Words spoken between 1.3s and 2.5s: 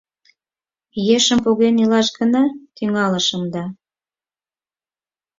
поген илаш гына